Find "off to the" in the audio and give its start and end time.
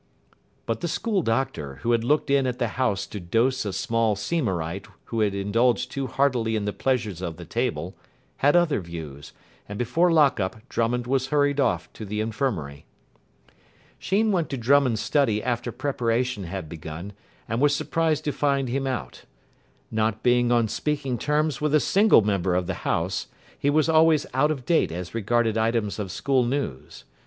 11.59-12.19